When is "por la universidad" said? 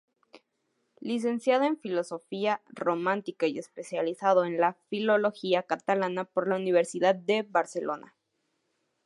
6.25-7.13